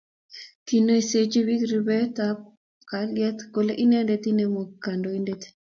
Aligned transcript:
kiinaiseji 0.65 1.39
biik 1.47 1.63
ripindet 1.71 2.15
ab 2.27 2.39
kalyet 2.89 3.37
kole 3.53 3.73
inendet 3.83 4.23
nenomu 4.31 4.61
kaindoinatet 4.83 5.41